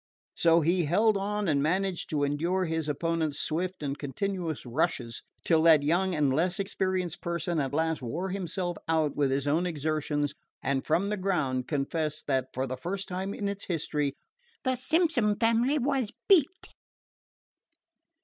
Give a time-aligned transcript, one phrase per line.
[0.33, 5.61] So he held on and managed to endure his opponent's swift and continuous rushes till
[5.61, 10.33] that young and less experienced person at last wore himself out with his own exertions,
[10.63, 14.15] and from the ground confessed that, for the first time in its history,
[14.63, 16.69] the "Simpson fambly was beat."